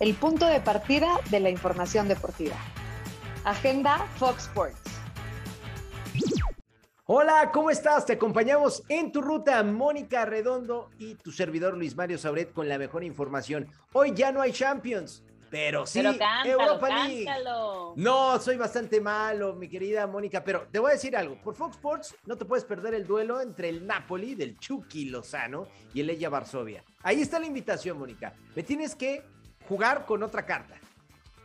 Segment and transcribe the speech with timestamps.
[0.00, 2.56] el punto de partida de la información deportiva.
[3.44, 4.80] Agenda Fox Sports.
[7.06, 8.04] Hola, ¿cómo estás?
[8.04, 12.76] Te acompañamos en tu ruta, Mónica Redondo y tu servidor Luis Mario Sauret con la
[12.78, 13.66] mejor información.
[13.94, 17.24] Hoy ya no hay Champions, pero sí, Pero cántalo, Europa League.
[17.24, 17.94] cántalo.
[17.96, 21.40] No, soy bastante malo, mi querida Mónica, pero te voy a decir algo.
[21.40, 25.66] Por Fox Sports no te puedes perder el duelo entre el Napoli del Chucky Lozano
[25.94, 26.84] y el Legia Varsovia.
[27.02, 28.34] Ahí está la invitación, Mónica.
[28.54, 29.24] Me tienes que
[29.68, 30.74] jugar con otra carta.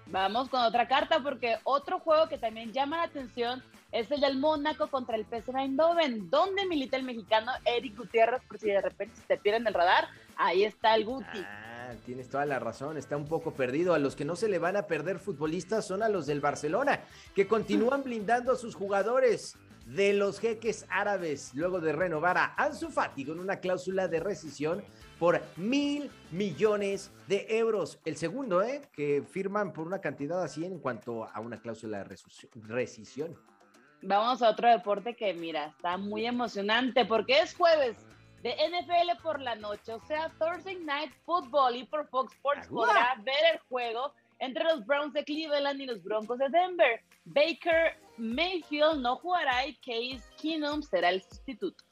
[0.08, 4.38] Vamos con otra carta porque otro juego que también llama la atención es el del
[4.38, 9.16] Mónaco contra el PSV Eindhoven, donde milita el mexicano Eric Gutiérrez, por si de repente
[9.16, 11.46] se te pierden el radar, ahí está el Guti.
[11.46, 13.94] Ah, tienes toda la razón, está un poco perdido.
[13.94, 17.02] A los que no se le van a perder futbolistas son a los del Barcelona,
[17.36, 22.90] que continúan blindando a sus jugadores de los jeques árabes, luego de renovar a Ansu
[22.90, 24.84] Fati con una cláusula de rescisión
[25.20, 28.00] por mil millones de euros.
[28.06, 28.82] El segundo, ¿eh?
[28.94, 32.18] Que firman por una cantidad así en cuanto a una cláusula de
[32.66, 33.38] rescisión.
[34.02, 37.98] Vamos a otro deporte que, mira, está muy emocionante porque es jueves
[38.42, 43.16] de NFL por la noche, o sea, Thursday Night Football y por Fox Sports podrá
[43.24, 44.14] ver el juego
[44.44, 47.02] entre los Browns de Cleveland y los Broncos de Denver.
[47.26, 51.84] Baker Mayfield no jugará y Case Keenum será el sustituto.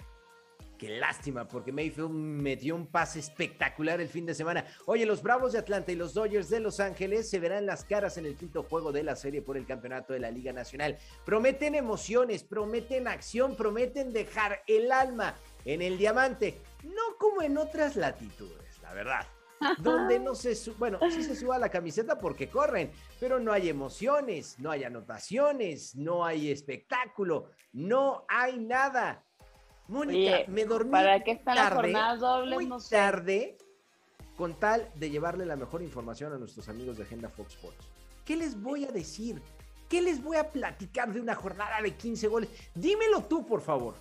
[0.78, 4.66] Qué lástima, porque Mayfield metió un pase espectacular el fin de semana.
[4.88, 8.18] Oye, los Bravos de Atlanta y los Dodgers de Los Ángeles se verán las caras
[8.18, 10.98] en el quinto juego de la serie por el campeonato de la Liga Nacional.
[11.24, 17.96] Prometen emociones, prometen acción, prometen dejar el alma en el diamante, no como en otras
[17.96, 19.28] latitudes, la verdad.
[19.78, 23.70] Donde no se su- bueno, sí se suba la camiseta porque corren, pero no hay
[23.70, 29.23] emociones, no hay anotaciones, no hay espectáculo, no hay nada.
[29.88, 32.53] Mónica, Oye, me dormí ¿Para qué están las tarde, jornadas dobles?
[32.56, 32.95] muy No sé.
[32.95, 33.58] tarde
[34.38, 37.88] con tal de llevarle la mejor información a nuestros amigos de Agenda Fox Sports.
[38.25, 39.42] ¿Qué les voy a decir?
[39.90, 42.50] ¿Qué les voy a platicar de una jornada de 15 goles?
[42.73, 43.96] Dímelo tú, por favor.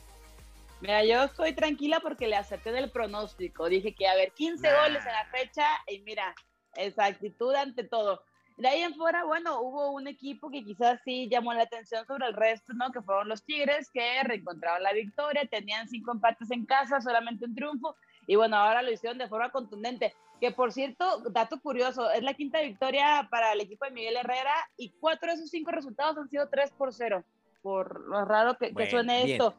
[0.80, 3.68] Mira, yo estoy tranquila porque le acerté del pronóstico.
[3.68, 4.82] Dije que iba a haber 15 Nah.
[4.82, 6.34] goles en la fecha y mira,
[6.76, 8.22] exactitud ante todo.
[8.56, 12.26] De ahí en fuera, bueno, hubo un equipo que quizás sí llamó la atención sobre
[12.26, 12.90] el resto, ¿no?
[12.92, 17.54] Que fueron los Tigres, que reencontraron la victoria, tenían cinco empates en casa, solamente un
[17.54, 20.14] triunfo, y bueno, ahora lo hicieron de forma contundente.
[20.40, 24.54] Que por cierto, dato curioso, es la quinta victoria para el equipo de Miguel Herrera
[24.76, 27.24] y cuatro de esos cinco resultados han sido 3 por 0.
[27.62, 29.30] Por lo raro que, que Bueno, suene bien.
[29.40, 29.54] esto.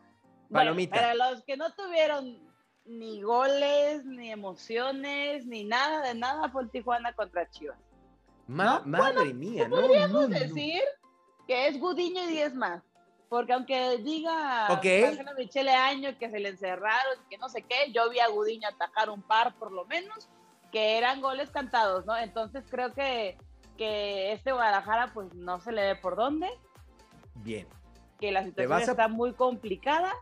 [0.52, 0.96] Bueno, Palomita.
[0.96, 2.40] para los que no tuvieron
[2.86, 7.78] ni goles, ni emociones, ni nada de nada, fue el Tijuana contra Chivas.
[8.48, 10.40] Ma- No, madre mía, no, Podríamos no, no.
[10.40, 10.82] decir
[11.48, 12.84] que es Gudiño y 10 más.
[13.30, 14.86] Porque aunque diga Ok.
[15.04, 18.68] Marcelo Michele Año que se le encerraron, que no sé qué, yo vi a Gudiño
[18.68, 20.28] atacar un par por lo menos,
[20.70, 22.18] que eran goles cantados, ¿no?
[22.18, 23.38] Entonces creo que,
[23.78, 26.50] que este Guadalajara pues no se le ve por dónde,
[27.36, 27.68] Bien.
[28.20, 30.14] que la situación a- está muy complicada,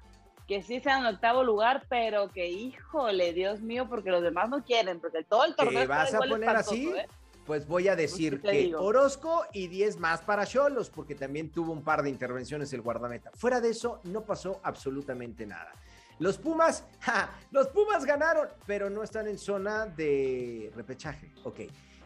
[0.49, 4.63] que sí sea en octavo lugar, pero que híjole, Dios mío, porque los demás no
[4.63, 6.89] quieren, porque todo el torneo ¿Te vas a poner espantoso, así?
[6.89, 7.07] ¿eh?
[7.45, 8.81] Pues voy a decir ¿qué te que digo?
[8.81, 13.29] Orozco y 10 más para Cholos, porque también tuvo un par de intervenciones el guardameta.
[13.35, 15.71] Fuera de eso, no pasó absolutamente nada.
[16.17, 21.31] Los Pumas, ja, los Pumas ganaron, pero no están en zona de repechaje.
[21.43, 21.59] Ok.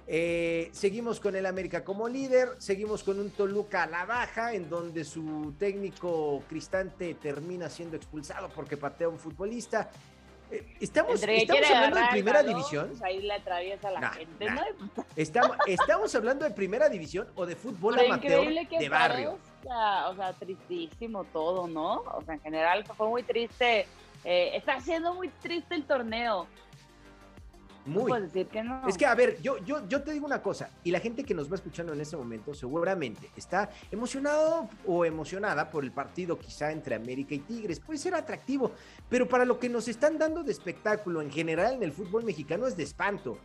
[0.06, 4.70] Eh, seguimos con el América como líder, seguimos con un Toluca a la baja, en
[4.70, 9.90] donde su técnico Cristante termina siendo expulsado porque patea a un futbolista.
[10.52, 12.88] Eh, estamos, hablando de primera balón, división.
[12.90, 14.56] pues ahí le atraviesa la Nah, gente, nah.
[14.56, 15.06] ¿no?
[15.16, 19.38] Estamos, estamos hablando de primera división o de fútbol Pero amateur que de barrio.
[19.64, 22.02] parezca, o sea, tristísimo todo, ¿no?
[22.14, 23.88] O sea, en general fue muy triste.
[24.26, 26.46] eh, está siendo muy triste el torneo.
[27.86, 28.22] Muy.
[28.22, 28.88] decir que no.
[28.88, 31.34] Es que, a ver, yo, yo, yo te digo una cosa, y la gente que
[31.34, 36.72] nos va escuchando en este momento seguramente está emocionado o emocionada por el partido quizá
[36.72, 37.80] entre América y Tigres.
[37.80, 38.72] Puede ser atractivo,
[39.10, 42.68] pero para lo que nos están dando de espectáculo en general en el fútbol mexicano
[42.68, 43.38] es de espanto.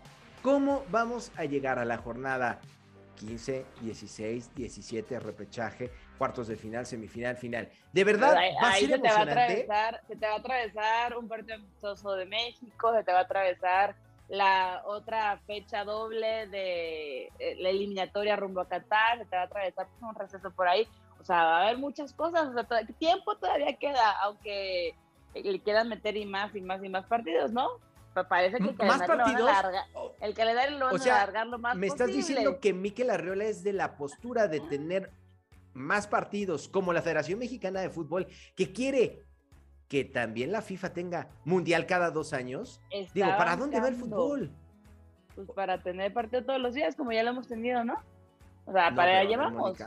[0.42, 2.60] ¿Cómo vamos a llegar a la jornada
[3.16, 7.68] 15, 16, 17, repechaje, cuartos de final, semifinal, final?
[7.92, 10.32] De verdad, ahí, va a ahí ser se te va a atravesar, se te va
[10.32, 13.96] a atravesar un partido amistoso de México, se te va a atravesar
[14.28, 19.46] la otra fecha doble de eh, la eliminatoria rumbo a Qatar, se te va a
[19.46, 20.86] atravesar pues, un receso por ahí.
[21.20, 24.94] O sea, va a haber muchas cosas, o sea, tiempo todavía queda, aunque
[25.34, 27.68] le quieran meter y más y más y más partidos, ¿no?
[28.14, 29.50] Pa- Parece que el ¿Más calendario lo van a partidos?
[29.50, 32.16] alargar- Oh, el calendario lo van O sea, a alargar lo más Me estás posible.
[32.26, 35.10] diciendo que Miquel Arriola es de la postura de tener
[35.74, 38.26] más partidos como la Federación Mexicana de Fútbol,
[38.56, 39.24] que quiere
[39.88, 42.80] que también la FIFA tenga mundial cada dos años.
[42.90, 44.52] Está Digo, ¿para dónde va el fútbol?
[45.38, 47.94] pues para tener partido todos los días, como ya lo hemos tenido, ¿no?
[48.66, 49.78] O sea, para allá llevamos.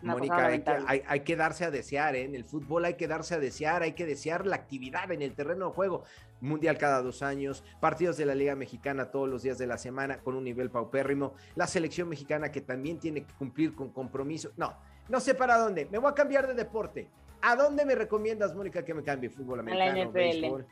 [0.00, 2.22] Mónica, hay, que, darse a desear, ¿eh?
[2.22, 5.34] en el fútbol hay que darse a desear, hay que desear la actividad en el
[5.34, 6.04] terreno de juego.
[6.40, 10.18] Mundial cada dos años, partidos de la Liga Mexicana todos los días de la semana
[10.20, 14.52] con un nivel paupérrimo, la selección mexicana que también tiene que cumplir con compromiso.
[14.56, 14.76] No,
[15.08, 17.08] no sé para dónde, me voy a cambiar de deporte.
[17.42, 19.30] ¿A dónde me recomiendas, Mónica, que me cambie?
[19.30, 20.66] ¿Fútbol americano, béisbol?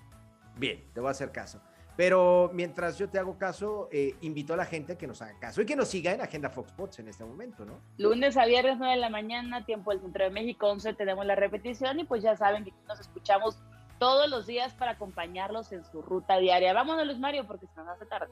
[0.57, 1.61] Bien, te voy a hacer caso.
[1.97, 5.63] Pero mientras yo te hago caso, eh, invito a la gente que nos haga caso
[5.63, 7.81] y que nos siga en Agenda Fox Sports en este momento, ¿no?
[7.97, 11.35] Lunes a viernes, 9 de la mañana, tiempo del Centro de México, 11 tenemos la
[11.35, 13.59] repetición y pues ya saben que nos escuchamos
[13.99, 16.73] todos los días para acompañarlos en su ruta diaria.
[16.73, 18.29] Vámonos, Luis Mario, porque se nos hace tarde.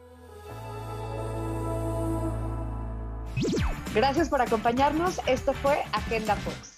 [3.94, 5.20] Gracias por acompañarnos.
[5.26, 6.75] Esto fue Agenda Fox.